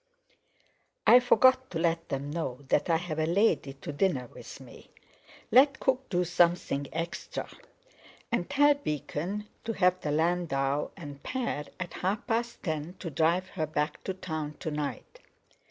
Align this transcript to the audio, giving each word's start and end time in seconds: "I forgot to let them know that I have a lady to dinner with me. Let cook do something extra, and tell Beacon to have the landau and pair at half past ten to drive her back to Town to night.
"I 1.05 1.19
forgot 1.19 1.69
to 1.69 1.77
let 1.77 2.09
them 2.09 2.31
know 2.31 2.65
that 2.69 2.89
I 2.89 2.97
have 2.97 3.19
a 3.19 3.27
lady 3.27 3.73
to 3.73 3.91
dinner 3.93 4.25
with 4.33 4.59
me. 4.59 4.89
Let 5.51 5.79
cook 5.79 6.09
do 6.09 6.23
something 6.25 6.87
extra, 6.91 7.47
and 8.31 8.49
tell 8.49 8.73
Beacon 8.73 9.47
to 9.63 9.73
have 9.73 10.01
the 10.01 10.09
landau 10.09 10.89
and 10.97 11.21
pair 11.21 11.65
at 11.79 11.93
half 11.93 12.25
past 12.25 12.63
ten 12.63 12.95
to 12.97 13.11
drive 13.11 13.49
her 13.49 13.67
back 13.67 14.03
to 14.05 14.15
Town 14.15 14.55
to 14.61 14.71
night. 14.71 15.19